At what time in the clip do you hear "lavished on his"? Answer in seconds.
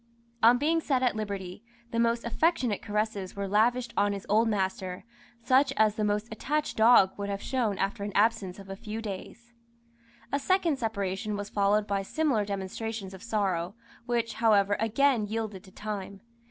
3.47-4.25